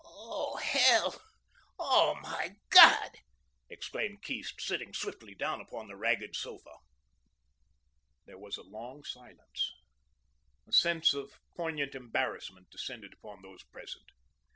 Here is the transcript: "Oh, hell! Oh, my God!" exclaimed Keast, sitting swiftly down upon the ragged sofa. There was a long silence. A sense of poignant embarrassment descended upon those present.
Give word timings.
"Oh, 0.03 0.55
hell! 0.57 1.21
Oh, 1.77 2.17
my 2.23 2.55
God!" 2.71 3.11
exclaimed 3.69 4.23
Keast, 4.23 4.59
sitting 4.59 4.95
swiftly 4.95 5.35
down 5.35 5.61
upon 5.61 5.85
the 5.87 5.95
ragged 5.95 6.35
sofa. 6.35 6.71
There 8.25 8.39
was 8.39 8.57
a 8.57 8.63
long 8.63 9.03
silence. 9.03 9.75
A 10.67 10.71
sense 10.73 11.13
of 11.13 11.33
poignant 11.55 11.93
embarrassment 11.93 12.71
descended 12.71 13.13
upon 13.13 13.43
those 13.43 13.61
present. 13.65 14.05